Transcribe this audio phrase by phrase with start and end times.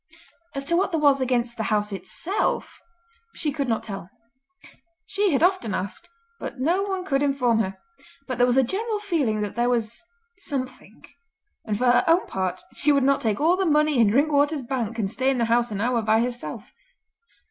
[0.55, 2.81] As to what there was against the house itself
[3.35, 4.09] she could not tell.
[5.05, 7.77] She had often asked, but no one could inform her;
[8.25, 10.01] but there was a general feeling that there was
[10.39, 11.03] something,
[11.65, 14.97] and for her own part she would not take all the money in Drinkwater's Bank
[14.97, 16.71] and stay in the house an hour by herself.